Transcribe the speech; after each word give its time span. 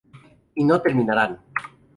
Y 0.55 0.65
no 0.65 0.81
terminarán. 0.81 1.39